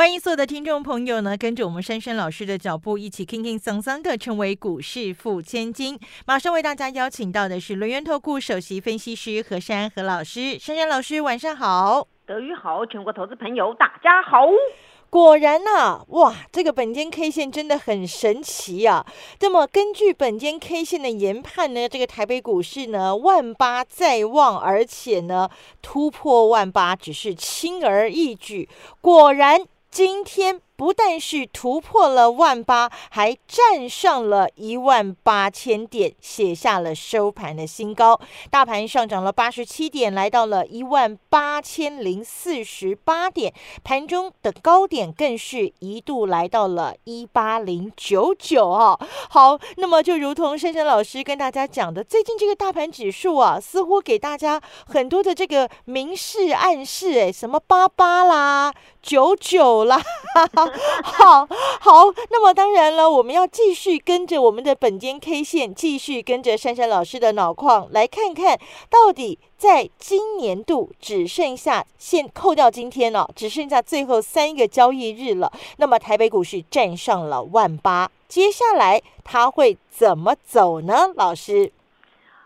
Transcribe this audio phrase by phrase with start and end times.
[0.00, 6.00] 欢迎所有的听众朋友呢，跟着我们珊珊老师的脚步，一起轻轻桑桑的成为股市富千金。
[6.26, 14.46] 马上为大家邀请到的是轮源投顾首席分析师何珊何老师，珊珊老师晚上好，德语好，全国投资朋友大家好。
[15.10, 19.04] 果然呐，哇，这个本间 K 线真的很神奇啊。
[19.40, 25.50] 那么根据本间 K 线的研判呢，这个台北股市呢万八在望，而且呢
[25.82, 28.66] 突破万八只是轻而易举。
[29.02, 29.62] 果然。
[29.90, 30.60] 今天。
[30.80, 38.18] 不但是突破了万八，还站上了一万八千点，写下了收盘的新高。
[38.50, 43.52] 大盘上涨了八十七点，来到了一万八千零四十八点。
[43.84, 48.98] 盘中的高点更是一度来到了一八零九九哦。
[49.28, 60.00] 好，那么就如同珊珊老师跟大家讲的，最近这个大盘指数啊，似乎给大家很多的这个明示暗示，哎，什么八八啦、九九啦。
[61.02, 61.46] 好
[61.80, 61.92] 好，
[62.30, 68.56] 那么当然了，我们要继续跟着我们的本间 K 线，继续跟着珊珊老师的脑矿来看看
[68.88, 75.50] 到底在今年度只剩下现扣掉今天了，只剩下最后三个交易日了。
[75.78, 81.08] 那么台北股市站上了万八，接下来它会怎么走呢？
[81.16, 81.72] 老师，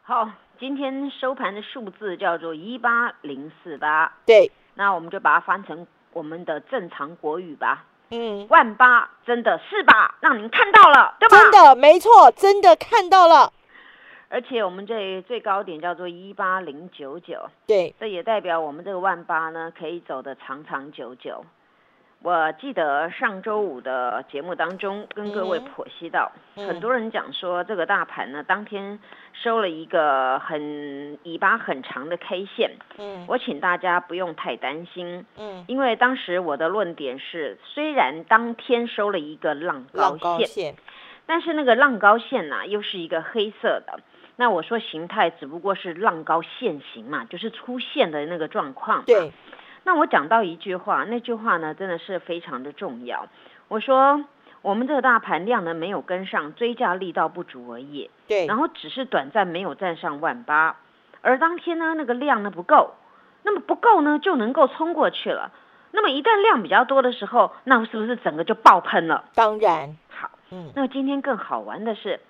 [0.02, 7.84] 好，今天收盘的数字叫做一八零四八，对，那我们就把它翻成我们的正常国语吧。
[8.10, 10.16] 嗯，万八真的是吧？
[10.20, 11.36] 让您看到了，对吧？
[11.36, 13.52] 真的没错，真的看到了。
[14.28, 21.44] 而且我们这最高点叫做一八零九九，对，这也代表我们这个万八呢可以走的长长久久。
[22.25, 28.98] 我记得上周五的节目当中跟各位剖析到，很多人讲说这个大盘呢当天
[29.35, 40.77] 收了一个很尾巴很长的 K 线，嗯，我请大家不用太担心，嗯，因为当时我的论点是，虽然当天收了一个浪高线，
[41.27, 44.01] 但是那个浪高线呢又是一个黑色的，
[44.36, 49.30] 那我说形态只不过是浪高线形嘛，就是出现的那个状况，对。
[49.84, 53.27] 那我讲到一句话，那句话呢真的是非常的重要。
[53.68, 54.24] 我说
[54.62, 58.11] 我们这个大盘量呢没有跟上，追价力道不足而已。
[58.27, 58.46] 对。
[58.46, 60.77] 然后只是短暂没有站上万八，
[61.20, 62.95] 而当天呢那个量呢不够，
[63.42, 65.52] 那么不够呢就能够冲过去了。
[65.92, 69.24] 那么一旦量比较多的时候，那是不是整个就爆喷了？
[69.34, 69.96] 当然。
[70.08, 70.72] 好，嗯。
[70.74, 72.20] 那今天更好玩的是，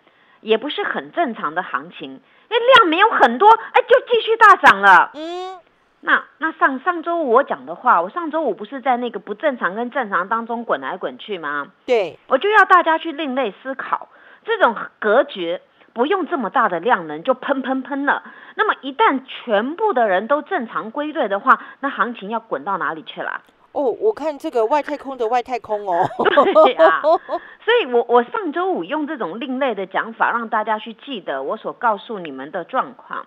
[0.40, 5.12] 也不是很正常的行情，因为量没有很多，哎，就继续大涨了。
[5.14, 5.58] 嗯。
[6.06, 11.68] 那那上上周五我讲的话，我上周五不是在那个不正常跟正常当中滚来滚去吗？
[11.86, 14.08] 对，我就要大家去另类思考，
[14.44, 15.62] 这种隔绝
[15.94, 18.22] 不用这么大的量能就喷喷喷了。
[18.54, 23.40] 那么一旦全部的人都正常归队的话，那行情要滚到哪里去了？
[23.72, 26.06] 哦，我看这个外太空的外太空哦。
[26.66, 33.24] 对啊，所以我我上周五用这种另类的讲法，让大家去记得我所告诉你们的状况。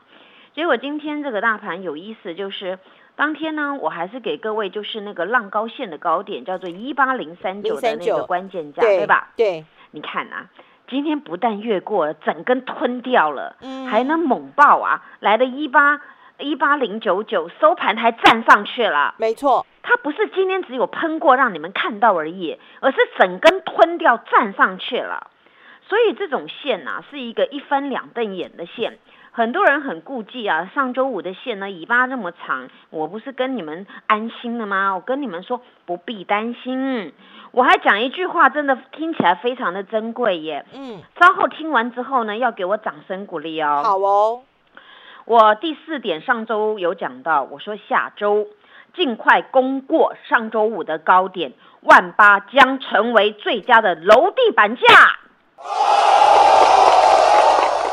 [0.57, 2.79] 结果今天这个大盘有意思，就是
[3.15, 9.29] 当天呢，我还是给各位就是那个浪高线的高点，叫做一八零三九的那个关键价，对吧？
[9.35, 10.47] 对，你看啊，
[10.89, 16.01] 今天不但越过了，整根吞掉了，嗯，还能猛爆啊，来的一八
[16.39, 19.13] 一八零九九，收盘还站上去了。
[19.19, 25.29] 没错，它不是今天只有喷过让你们看到而已，而是整根吞掉站上去了。
[25.87, 28.97] 所以这种线呐，是一个一翻两瞪眼的线。
[29.37, 34.95] 很多人很顾忌啊，上周五的线呢，尾巴这么长，我不是跟你们安心了吗？
[34.95, 37.13] 我跟你们说不必担心，
[37.51, 40.65] 我还讲一句话，真的听起来非常的珍贵耶。
[40.73, 43.83] 嗯，稍后听完之后呢，要给我掌声鼓励哦。
[43.85, 44.41] 好哦，
[45.25, 48.47] 我第四点上周有讲到，我说下周
[48.95, 54.83] 尽快攻过上周五的高点，万八将成为最佳的楼地板价。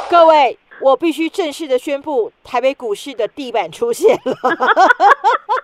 [0.08, 0.58] 各位。
[0.84, 4.36] 我必须正式的宣布，台北股市的地板出现了。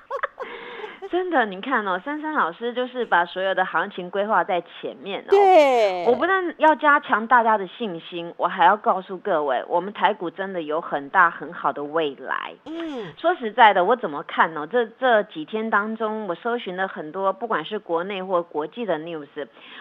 [1.10, 5.24] 真的，你看哦，珊珊老师就是把所有的行情规划在前面。
[5.28, 12.52] 对，我不但要加强大家的信心，我还要告诉各位，我们台股真的有很大很好的未来。
[12.64, 14.68] 嗯，说实在的，我怎么看呢？
[14.70, 19.26] 这这几天当中，我搜寻了很多，不管是国内或国际的 news，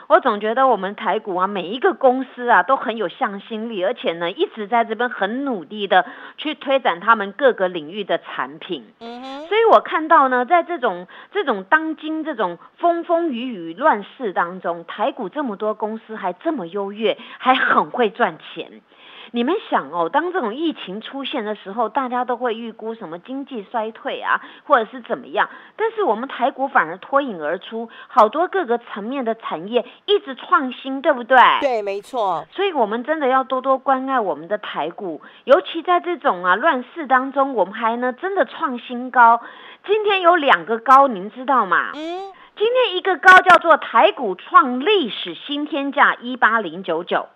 [0.07, 8.83] 我总觉得我们台股啊，每一个公司啊，都很有向心力，而且呢，一直在这边很努力的去推展他们各个领域的产品。
[8.99, 18.81] 嗯哼，所我看到呢，在这种这种当今这种风风雨雨乱世当中，台股这么多公司还这么优越，还很会赚钱。
[19.31, 25.49] 你们想哦，当这种疫情出现的时候，大家都会预估什么经济衰退啊，或者是怎么样？
[25.75, 31.37] 但是我们台股反而脱颖而出，好多各个层面的产业一直创新，对不对？
[31.61, 32.45] 对，没错。
[32.51, 39.41] 所以，我们真的要多多关爱我们的台股，尤其在这种啊乱世当中，我们还呢真的创新高。
[39.85, 41.91] 今天有两个高，您知道吗？
[41.93, 47.27] 嗯，今天一个高叫做台股创历史新天价一八零九九。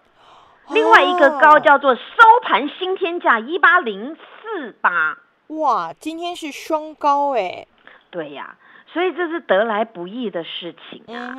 [0.70, 2.02] 另外一个高叫做收
[2.42, 5.18] 盘新天价一八零四八，
[5.48, 7.68] 哇，今天是双高哎，
[8.10, 8.56] 对呀，
[8.88, 11.36] 所以这是得来不易的事情啊。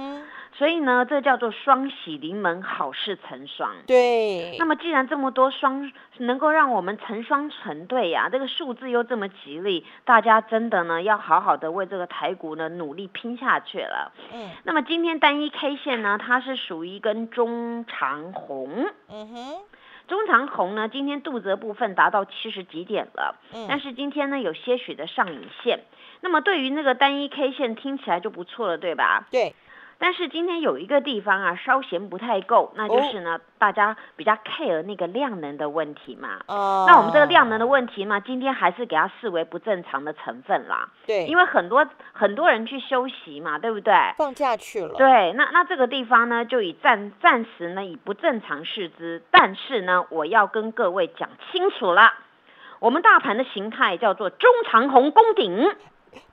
[0.56, 3.74] 所以呢，这叫做双喜临门，好事成双。
[3.88, 4.56] 对。
[4.56, 14.12] 那么，既然这么多双能够让我们成双成对呀，这个数字又这么吉利，大家真的呢要好好的为这个台股呢努力拼下去了。
[14.32, 14.50] 嗯。
[14.62, 18.86] 那么今天单一 K 线呢，它是属于一根中长红。
[19.10, 19.56] 嗯哼。
[20.06, 23.34] 中长红呢，今天肚子的部分达到七十几点了。
[23.52, 23.66] 嗯。
[23.68, 25.80] 但是今天呢，有些许的上影线。
[26.20, 29.26] 那么对于那个单一 K 线听起来就不错了，对吧？
[29.32, 29.52] 对。
[30.04, 36.40] 但是今天有一个地方啊，稍嫌不太够，那就是呢，大家比较 care 那个量能的问题嘛。
[36.46, 36.84] 哦。
[36.86, 40.90] 那我们这个量能的问题嘛，今天还是给它视为不正常的成分啦。
[41.06, 41.24] 对。
[41.24, 43.94] 因为很多很多人去休息嘛，对不对？
[44.18, 44.92] 放假去了。
[44.98, 49.22] 对，那那这个地方呢，就以暂暂时呢以不正常视之。
[49.30, 52.12] 但是呢，我要跟各位讲清楚了，
[52.78, 55.74] 我们大盘的形态叫做中长红攻顶。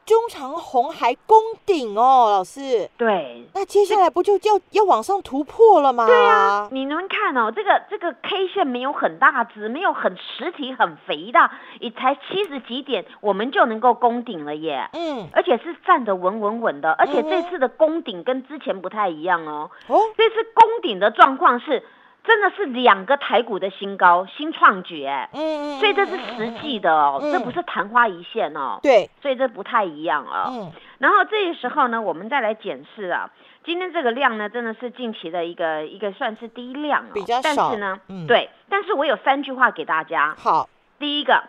[0.05, 2.89] 中长红还攻顶哦，老师。
[2.97, 6.05] 对，那接下来不就要要往上突破了吗？
[6.05, 11.49] 对啊，你能看哦，这个这个 K 线没有很大只，没有很实体很肥的，
[11.79, 14.89] 也才七十几点，我们就能够攻顶了耶。
[14.93, 19.69] 嗯，而且是站得稳稳稳的，而且这次的攻顶跟之前不太一样哦。
[19.87, 21.83] 哦，这次攻顶的状况是。
[22.23, 25.03] 真的是两个台股的新高，新创举。
[25.03, 25.39] 哎，嗯
[25.77, 30.45] 嗯，所以这是实际的哦，这不是昙花一现哦，对，所以这不太一样哦。
[30.49, 33.31] 嗯，然后这个时候呢，我们再来检视啊，
[33.63, 40.69] 今天这个量呢，真的是近期的一个一个算是低量哦，比较少，但是呢，嗯，对，但是我有三句话给大家，好，
[40.99, 41.43] 第一个，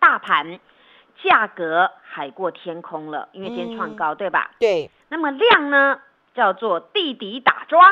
[0.00, 0.58] 大盘
[1.22, 4.52] 价格海过天空了，因为今天创高，对吧？
[4.58, 6.00] 对，那么量呢，
[6.34, 7.82] 叫做地底打桩。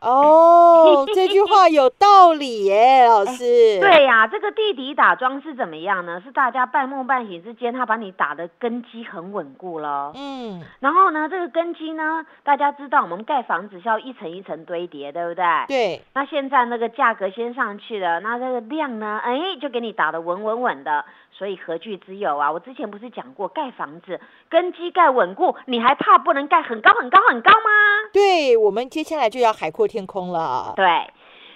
[0.00, 3.78] 哦，这句话有道理耶，老师。
[3.80, 6.20] 对呀，这个地底打桩是怎么样呢？
[6.24, 10.12] 是大家半梦半醒之间，他把你打的根基很稳固了。
[10.14, 10.62] 嗯。
[10.80, 15.44] 然后呢，这个根基呢，大家知道我们盖房子是要一层一层堆叠，对不对？
[15.68, 16.02] 对。
[16.14, 21.04] 那现在那个价格先上去了，那这个量呢，哎，就给你打的稳稳稳的。
[21.32, 22.52] 所以何惧之有啊？
[22.52, 24.20] 我之前不是讲过，盖房子
[24.50, 28.10] 根基盖稳固，你还怕不能盖很高很高很高吗？
[28.12, 30.72] 对，我们接下来就要海阔天空了。
[30.76, 31.10] 对，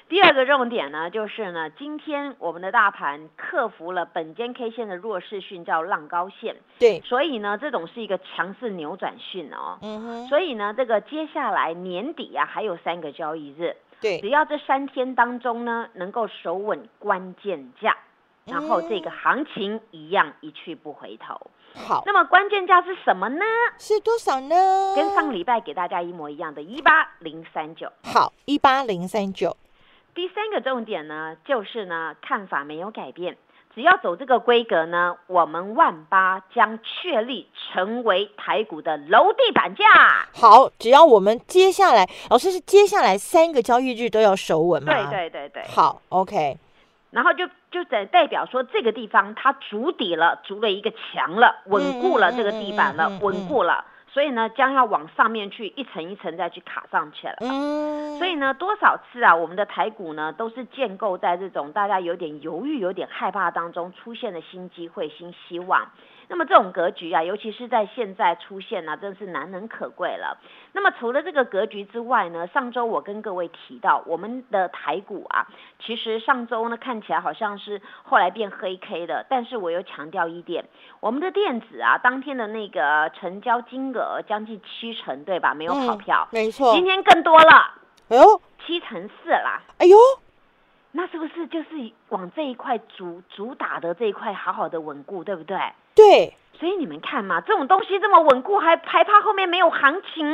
[0.08, 6.56] 第二个重点呢，就是呢，今天我们的大盘克服了本间 K 线的弱势讯，叫浪高线。
[6.80, 9.78] 对，所以呢，这种是一个强势扭转讯哦。
[9.82, 10.26] 嗯哼。
[10.26, 13.76] 所以呢，这个接下来年底啊，还有三个交易日。
[14.00, 14.20] 对。
[14.20, 17.96] 只要这三天当中呢，能够守稳关键价。
[18.46, 21.40] 然后这个行情一样一去不回头。
[21.74, 23.44] 好，那么关键价是什么呢？
[23.78, 24.94] 是多少呢？
[24.94, 27.90] 跟上礼拜给大家一模一样的，一八零三九。
[28.04, 29.56] 好，一八零三九。
[30.14, 33.36] 第三个重点呢，就是呢，看法没有改变，
[33.74, 40.28] 只要走这个规格呢，我们万八将确立成为台股的楼地板价。
[40.32, 44.92] 好，只要我们接下来，老师是接下来三个交易日都要守稳吗？
[44.92, 45.64] 对对对对。
[45.68, 46.56] 好，OK。
[47.10, 47.44] 然后就
[47.74, 57.34] 就在代表说这个地方它筑底了，筑了一个墙了，稳固了这个地板了，稳固了，所以呢将要往上面去一层一层再去卡上去了。
[57.40, 65.90] 嗯，所以呢多少次啊，我们的台股呢都是建构在这种大家有点犹豫、有点害怕当中出现的新机会、新希望。
[66.28, 70.38] 那么这种格局啊，尤其是在现在出现呢，真是难能可贵了。
[70.72, 75.46] 那么除了这个格局之外呢，上周我跟各位提到，我们的台股啊，
[75.78, 80.64] 其实上周呢看起来好像是后来变黑 K 的，但是我又强调一点，
[81.00, 85.54] 我们的电子啊，当天的那个成交金额将近七成，对吧？
[85.54, 87.74] 没有跑票，没错，今天更多了，
[88.08, 89.96] 哎呦，七成四啦，哎呦。
[90.96, 91.68] 那是不是就是
[92.10, 95.58] 往这一块主主打的这一块好好的稳固，对不对？
[95.94, 96.34] 对。
[96.56, 100.24] 所以你们看嘛，这种东西这么稳固，还还怕后面没有行情？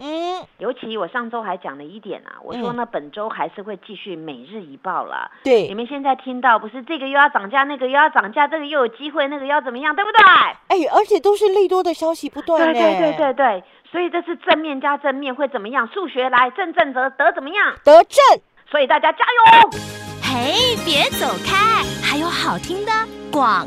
[0.00, 5.30] 嗯，尤其我上周还讲了一点啊，我说呢，本周还是会继续每日一报了。
[5.44, 10.22] 对你，们现在听到不是这个又要涨价，那个又要涨价，这个又有机会，那个要怎么样，对不对？
[10.68, 15.86] 哎，而且都是利多的消息不断，对对对对对，所以这是正面加正面会怎么样？
[15.88, 17.74] 数学来正正则得怎么样？
[17.84, 18.20] 得正。
[18.70, 19.70] 所以大家加油！
[20.22, 22.92] 嘿，别走开，还有好听的
[23.32, 23.66] 广。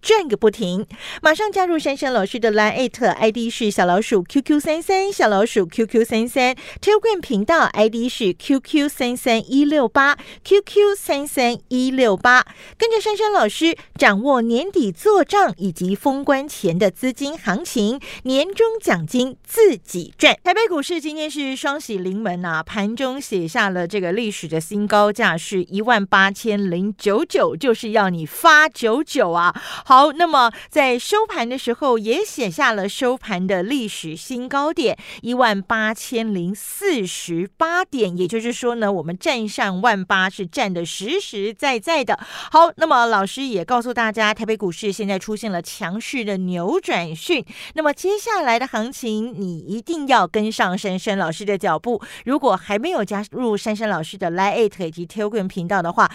[0.00, 0.86] 转个不停！
[1.20, 12.46] 马上加入珊珊老师的 Line ID 是小老鼠 QQ 三三，小老鼠 QQ 三三，Telegram 频道 ID 是 QQ 三三一六八，QQ 三三一六八，
[12.78, 20.36] 跟着珊珊老师掌握年底做账以及封关前的资金行情，年终奖金自己赚。
[20.44, 29.54] 台北股市今天是双喜临门啊，盘中写下了这个历史的新高价是一万八千零九九，就是要你发九九啊！
[29.88, 42.20] 好，那么在收盘的时候也写下了收盘的历史新高点一万八千零四十八点，也就是说呢，我们站上万八是站的实实在在的。
[42.52, 47.42] 好，那么老师也告诉大家，台北股市现在出现了强势的扭转讯，
[47.72, 52.02] 那么接下来的行情你一定要跟上珊珊老师的脚步。
[52.26, 56.10] 如果还没有加入珊珊老师的 Line Eight 以及 Telegram 频道的话，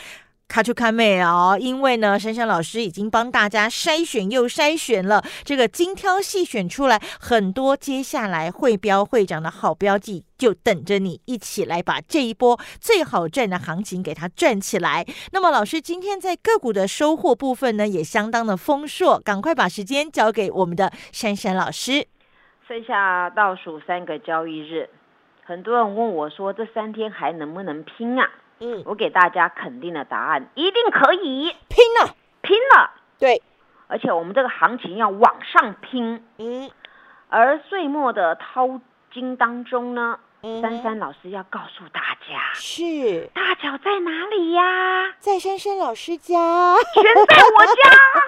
[0.54, 15.04] 卡出看妹哦，因为呢，珊珊老师已经帮大家筛选又筛选了，这个精挑细选出来很多，接下来会标会涨的好标记，就等着你一起来把这一波最好赚的行情给它赚起来。
[15.32, 22.06] 那么，老师今天在个股的收获部分呢，也相当的丰硕，赶快把时间交给我们的珊珊老师。
[22.68, 24.88] 剩下倒数三个交易日，
[25.44, 28.30] 很多人问我说，这三天还能不能拼啊？
[28.66, 32.92] 嗯，我给大家肯定的答案，一定可以拼了，拼了！
[33.20, 33.44] 对，
[33.88, 36.26] 而且我们这个行情要往上拼。
[36.38, 36.72] 嗯
[37.28, 38.80] 而岁末的淘
[39.12, 45.14] 金当中呢，嗯珊珊老师要告诉大家，是大脚在哪里呀？
[45.20, 47.74] 在珊珊老师家，全在我家。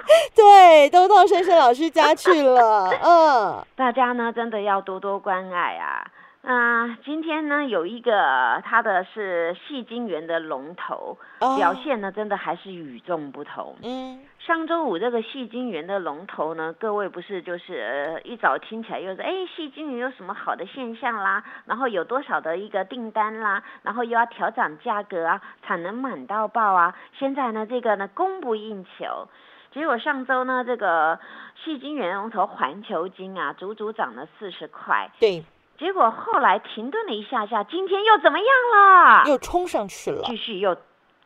[0.36, 3.64] 对，都到珊珊老师家去了， 嗯。
[3.74, 6.04] 大家呢真的要多多关爱啊！
[6.46, 13.74] 啊、今天呢有一个它的是细晶圆的龙头，哦表现呢真的还是与众不同。
[13.82, 29.26] 嗯，上周五这个细晶圆的龙头呢，各位不是就是呃一早听起来又是哎细晶圆有什么好的现象啦，然后有多少的一个订单啦，然后又要调涨价格啊，产能满到爆啊，现在呢这个呢供不应求。
[29.72, 31.18] 结果上周呢，这个
[31.64, 35.10] 细晶圆龙头环球金啊，足足涨了四十块。
[35.18, 35.44] 对，
[35.78, 39.24] 结果后来停顿了一下下，今天又怎么样了？
[39.26, 40.76] 又冲上去了，继续又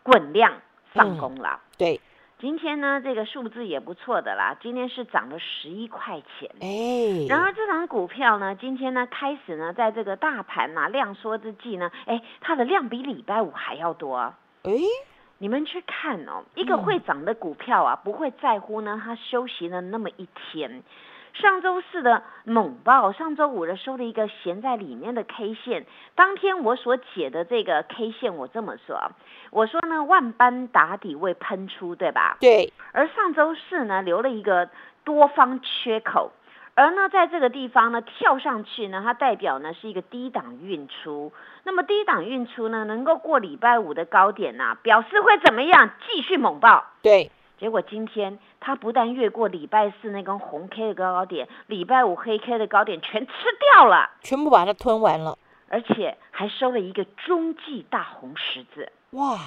[0.03, 0.53] 滚量
[0.95, 1.61] 上攻了。
[1.79, 2.01] 对，
[2.39, 6.51] 今天呢，这个数字也不错的啦，今天是涨了十一块钱。
[6.61, 14.35] 哎，然而这档股票呢，今天呢开始呢，在这个大盘呐、量缩之际呢，哎，它的量比礼拜五还要多。
[14.63, 14.73] 哎，
[15.39, 20.83] 你们去看哦，一个嗯会涨的股票啊，不会在乎呢它休息了那么一天。
[21.33, 25.87] 上周四的猛爆，上周五的收了一个闲在里面的 K 线。
[26.15, 29.11] 当天我所解的这个 K 线，我这么说啊，
[29.51, 32.37] 我说呢万般打底未喷出，对吧？
[32.41, 34.69] 对，而上周四呢，留了一个
[35.05, 36.33] 多方缺口，
[36.75, 41.33] 而呢，在这个地方呢跳上去呢，它代表呢是一个低档运出。
[41.63, 45.91] 那么低档运出呢，能够过礼拜五的高点呐、表示会怎么样？
[46.09, 46.85] 继续猛爆。
[47.03, 47.31] 对，
[47.61, 53.33] 结果今天它不但越过礼拜四那根红 K 的高点，礼拜五黑 K 的高点全吃
[53.75, 55.37] 掉了，全部把它吞完了，
[55.69, 58.91] 而且还收了一个中继大红十字。
[59.11, 59.39] 哇，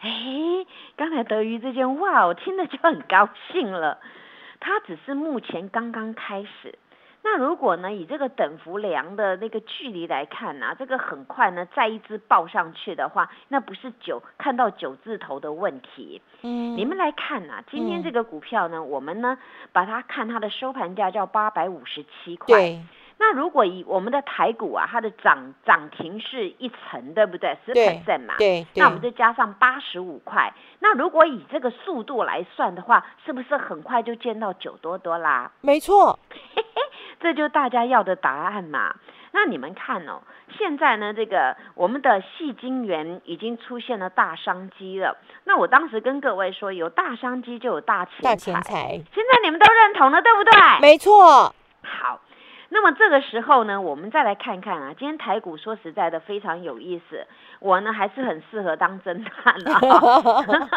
[0.00, 0.66] 哎，
[0.96, 3.98] 刚才德瑜这件哇，我听了就很高兴了。
[4.58, 6.76] 它只是目前刚刚开始。
[7.30, 16.22] 那如果呢，以这个等幅量的那个距离来看呢、这个很快呢，再一只报上去的话，那不是九看到九字头的问题。
[16.40, 19.36] 嗯，你们来看呐、今天嗯这个股票呢，我们呢
[19.72, 22.46] 把它看它的收盘价叫八百五十七块。
[22.46, 22.80] 对，
[23.20, 27.58] 那如果以我们的台股啊，它的涨涨停是一层，对不对？
[27.66, 28.34] 十对 percent 嘛。
[28.38, 30.52] 对对那我们就加上八十五块。
[30.78, 35.50] 那如果以这个速度来算的话，是不是很快就见到九多多啦？
[35.60, 36.18] 没错，
[37.20, 38.94] 这就大家要的答案嘛。
[39.32, 40.22] 那你们看哦，
[40.56, 45.18] 现在呢，这个我们的细晶圆已经出现了大商机了。
[45.44, 48.36] 那我当时跟各位说，有大商机就有大钱大财。
[48.36, 50.52] 钱财，现在你们都认同了，对不对？
[50.80, 52.20] 没错，好，
[52.70, 57.26] 那么这个时候呢，我们再来看看啊，今天台股说实在的非常有意思，
[57.60, 59.72] 我呢还是很适合当侦探的、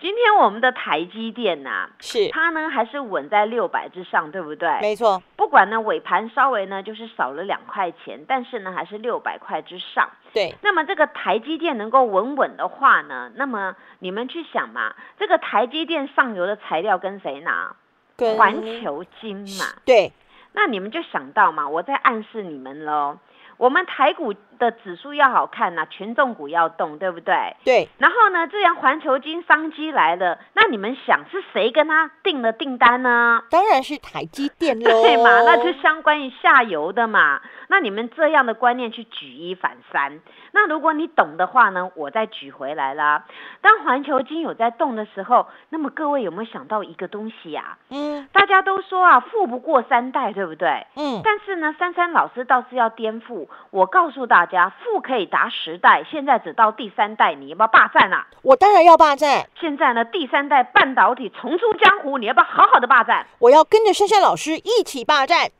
[0.00, 4.80] 今天我们的台积电呐、 是它呢还是稳在六百之上，对不对？
[4.80, 10.08] 没错，不管呢尾盘稍微呢就是少了两块钱，但是呢还是六百块之上。
[10.32, 17.74] 对，那么这个台积电能够稳稳的话呢，那么你们去想嘛，这个台积电上游的材料跟谁拿？
[18.16, 19.64] 跟环球金嘛。
[19.86, 20.12] 对，
[20.52, 23.18] 那你们就想到嘛，我在暗示你们喽。
[23.56, 27.54] 我们台股的指数要好看呐、权重股要动，对不对？
[27.62, 33.42] 对，然后呢，这样环球金商机来了，那你们想是谁跟他订了订单呢？
[33.50, 35.42] 当然是台积电喽， 对嘛？
[35.42, 37.42] 那就相关于下游的嘛。
[37.70, 43.24] 那你们这样的观念去举一反三，那如果你懂的话呢，我再举回来啦。
[43.60, 50.86] 当环球金有在动的时候，那么各位有没有想到一个东西呀、嗯大家都说啊，富不过三代，对不对？
[50.96, 53.46] 嗯，但是呢，珊珊老师倒是要颠覆。
[53.70, 58.26] 我告诉大家，富可以达十代，现在只到第三代，你要不要霸占啊？
[58.42, 63.24] 我当然要霸占，现在呢，第三代半导体重出江湖，你要不要好好的霸占？
[63.38, 65.50] 我要跟着珊珊老师一起霸占，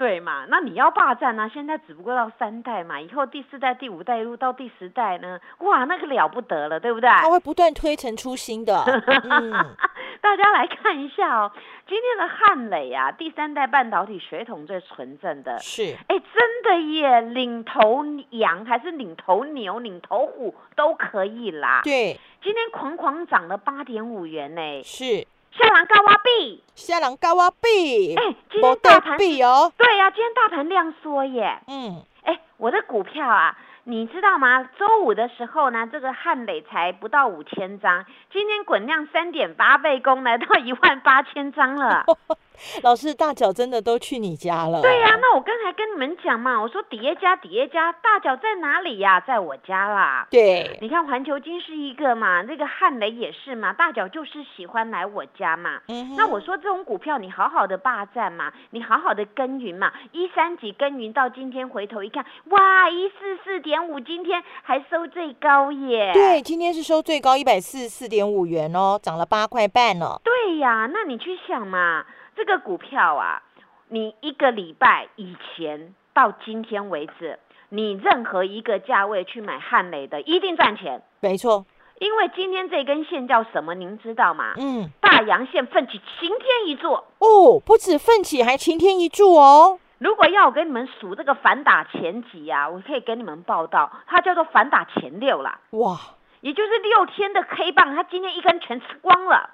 [0.00, 0.46] 对嘛？
[0.48, 7.10] 那你要霸占呢、现在只不过到三代嘛，以后第四代、第五代一路到第十代呢，哇，那个了不得了，对不对？
[7.10, 8.82] 它会不断推陈出新的，
[9.28, 9.52] 嗯，
[10.22, 11.52] 大家来看一下哦，
[11.86, 21.82] 今天的汉磊啊，第三代半导体血统最纯正的，是，哎，真的耶，领头羊还是领头牛、领头虎都可以啦。
[21.84, 26.62] 对，今天狂狂涨了八点五元呢，是，下兰高挖币。
[26.74, 31.60] 下人高挖币，哎，今天大盘币哦，对呀、今天大盘量缩耶。
[31.66, 34.64] 嗯，哎，我的股票啊，你知道吗？
[34.78, 42.04] 周五的时候呢，这个汉磊才不到五千张，今天滚量三点八倍攻，来到一万八千张了。
[42.82, 49.20] 老师大脚真的都去你家了，对呀、那我刚才跟你们讲嘛，我说叠加叠加，大脚在哪里呀？
[49.20, 50.26] 在我家啦。
[50.30, 55.80] 对，你看环球金是一个嘛，那个汉雷也是嘛，大脚就是喜欢来我家嘛。
[55.88, 66.12] 嗯那我说这种股票你好好的霸占嘛，你好好的耕耘嘛，一三几耕耘到今天回头一看，哇，一四四点五，今天还收最高耶。
[66.12, 70.20] 对，今天是收最高一百四十四点五元哦，涨了八块半呢。
[70.24, 72.04] 对呀，那你去想嘛，
[72.40, 73.42] 这个股票啊，
[73.88, 81.02] 你一个礼拜以前到今天为止，你任何一个价位去买汉雷的，一定赚钱。
[81.20, 81.66] 没错，
[81.98, 83.74] 因为今天这根线叫什么？
[83.74, 84.54] 您知道吗？
[84.56, 86.94] 嗯，大阳线奋起晴天一柱。
[87.18, 89.78] 哦，不止奋起，还晴天一柱哦。
[89.98, 96.00] 如果要我给你们数这个反打前几啊，我可以给你们报道，它叫做反打前六啦，哇，
[96.40, 99.50] 也就是六天的黑棒，它今天一根全吃光了，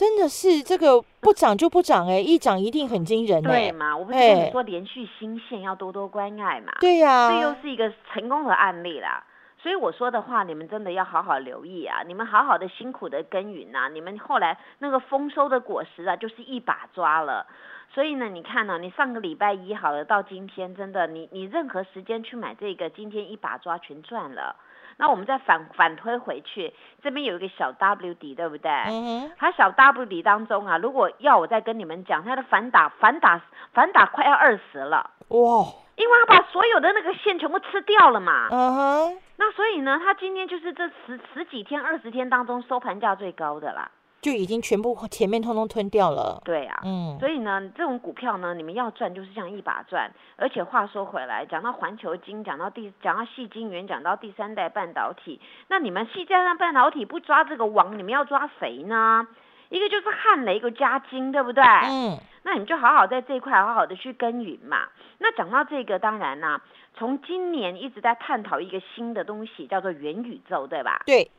[0.00, 3.50] 真的是这个不涨就不涨哎，一涨一定很惊人哎。
[3.50, 3.94] 对嘛？
[3.94, 6.72] 我不是跟哎你说连续新线要多多关爱嘛？
[6.80, 9.22] 对呀、这又是一个成功的案例啦。
[9.58, 12.00] 所以我说的话，你们真的要好好留意啊！
[12.06, 17.46] 你们好好的辛苦的耕耘啊，你们后来那个丰收的果实啊，就是一把抓了。
[17.92, 24.56] 所以呢，你看呢、你上个礼拜一好了，到今天真的，你你任何时间去买这个，今天一把抓全赚了。
[24.96, 26.72] 那我们再反反推回去，
[27.02, 28.70] 这边有一个小 W 底，对不对？
[28.70, 33.40] 嗯哼，它小 W 底当中啊，如果要我再跟你们讲，它的反打反打
[33.72, 35.64] 反打快要二十了，哇，
[35.96, 38.48] 因为它把所有的那个线全部吃掉了嘛。
[38.50, 43.90] 嗯哼，那所以呢，它今天就是这十十几天、二十天当中收盘价最高的啦。
[44.20, 46.40] 就已经全部前面通通吞掉了。
[46.44, 50.10] 对啊，嗯，所以呢，这种股票呢，你们要赚就是这样一把赚。
[50.36, 59.26] 而且话说回来，讲到环球金，讲到第讲到细晶圆，讲到第三代半导体，那你们细加上半导体不抓这个王，你们要抓谁呢？
[59.68, 61.62] 一个就是汉雷，一个嘉金，对不对？
[61.62, 64.88] 嗯，那你们就好好在这一块好好的去耕耘嘛。
[65.18, 66.60] 那讲到这个，当然啦、
[66.94, 71.02] 从今年一直在探讨一个新的东西，叫做元宇宙，对吧？
[71.06, 71.30] 对，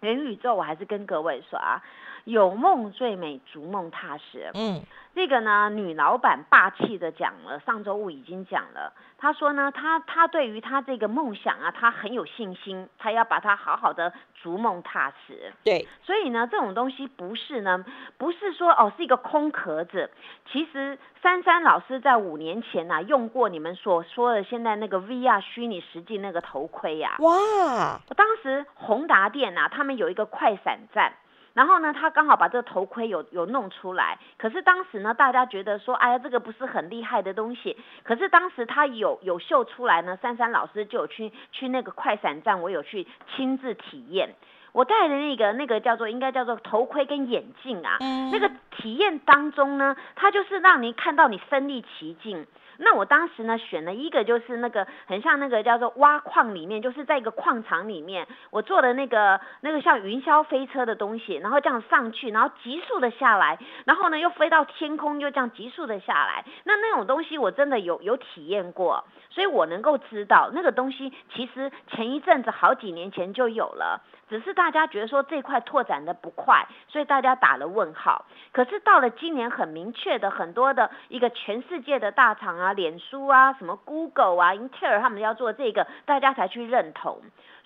[0.00, 1.82] 元宇宙，我还是跟各位说啊，
[2.24, 4.50] 有梦最美，逐梦踏实。
[4.54, 4.82] 嗯，
[5.14, 8.92] 这个呢，女老板霸气的讲了，上周五已经讲了。
[9.18, 15.52] 她说呢，她她对于她这个梦想啊，她很有信心，她要把它好好的逐梦踏实。
[15.64, 17.84] 对，所以呢，这种东西不是呢，
[18.16, 20.10] 不是说哦是一个空壳子。
[20.50, 31.12] 其实珊珊老师在五年前呐、用过你们所说的现在那个 VR 虚拟实境那个头盔呀、哇，我当时宏达店呐、他们有一个快闪站。
[31.52, 37.76] 然后呢，他刚好把这个头盔有有弄出来，可是当时呢，大家觉得说，哎呀，这个不是很厉害的东西。
[38.04, 44.34] 可是当时他有有秀出来呢，珊珊老师就有去去那个快闪站，我有去亲自体验。
[44.72, 52.46] 我戴的那个那个叫做应该叫做头盔跟眼镜啊，嗯那个体验当中呢，它就是让你看到你身临其境。
[52.82, 66.44] 那我当时呢选了一个就是那个很像那个叫做挖矿里面，就是在一个矿场里面，我做的那个那个像云霄飞车的东西，然后这样上去，然后急速的下来，然后呢又飞到天空，又这样急速的下来。
[66.64, 74.00] 那那种东西我真的有有体验过，所以我能够知道那个东西其实前一阵子好几年前就有了。
[74.30, 78.24] 只是大家觉得说这块拓展的不快，所以大家打了问号。
[78.52, 87.20] 可是到了今年，很明确的很多的一个全世界的大厂啊，脸书啊，什么 Google 啊、英特尔他们要做这个，大家才去认同。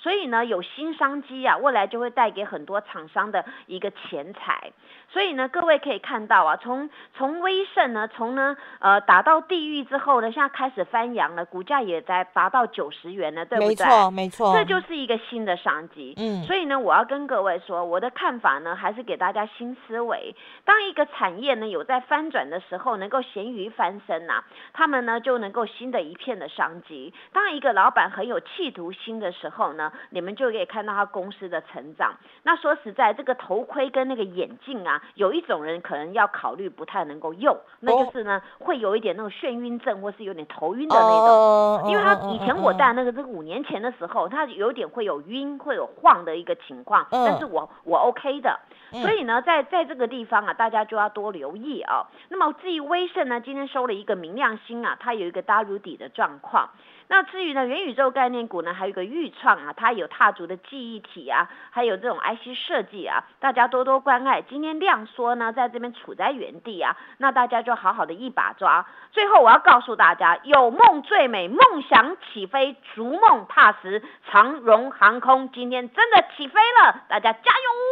[0.05, 4.71] 所以呢，有新商机啊，未来就会带给很多厂商的一个钱财。
[5.09, 13.69] 所以呢，各位可以看到啊，从从威盛呢，从呢呃打到地狱之后呢，现在开始翻扬了，股价也在达到九十元了，对不对？
[13.69, 16.13] 没错，没错，这就是一个新的商机。
[16.19, 20.37] 嗯，所以呢，我要跟各位说，我的看法呢，还是给大家新思维。
[20.67, 27.15] 当一个产业呢有在翻转的时候，能够咸鱼翻身呐、他们呢就能够新的一片的商机。
[27.33, 32.15] 当一个老板很有企图心的时候呢，你们就可以看到他公司的成长。
[32.43, 41.29] 那说实在，这个头盔跟那个眼镜啊，有一种人可能要考虑不太能够用，那就是呢会有一点那种眩晕症，或是有点头晕的那种。
[41.29, 48.59] 哦因为他嗯以前我戴那个，这个五年前的时候，他有点会有晕、会有晃的一个情况，嗯但是我我 OK 的，
[48.93, 52.07] 嗯所以呢，在在这个地方啊，大家就要多留意啊。
[52.29, 56.71] 那么至于威盛呢，今天收了一个明亮星啊，它有一个大入底的状况。
[57.09, 64.43] 那至于呢，元宇宙概念股呢，还有一个豫创啊，它有踏足的记忆体啊，还有这种 IC 设计啊，大家多多关爱。
[64.43, 68.87] 今天量缩呢，在这边处在原地啊，那大家就好好的一把抓。
[69.13, 74.03] 最后我要告诉大家，有梦最美，梦想起飞，逐梦踏实。
[74.31, 77.84] 长荣航空今天真的起飞了，大家加油！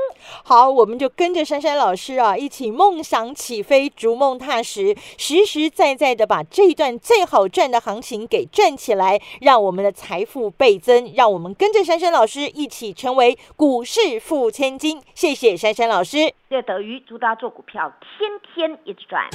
[0.44, 15.02] 好，我们就跟着珊珊老师啊，一起梦想起飞，逐梦踏实，实实在在的把这一段最好赚的行情给赚起来，让我们的财富倍增，让我们跟着珊珊老师一起成为股市富千金。
[15.14, 16.32] 谢谢珊珊老师。
[16.48, 19.28] 谢德瑜祝大家做股票天天一直赚。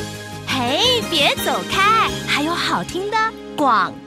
[0.48, 3.18] 嘿，别走开，还有好听的
[3.58, 4.07] 广告。